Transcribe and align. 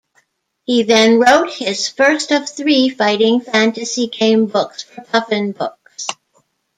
He 0.63 0.81
then 0.81 1.19
wrote 1.19 1.53
his 1.53 1.87
first 1.87 2.31
of 2.31 2.49
three 2.49 2.89
Fighting 2.89 3.39
Fantasy 3.39 4.07
gamebooks 4.07 4.83
for 4.83 5.01
Puffin 5.03 5.51
Books. 5.51 6.07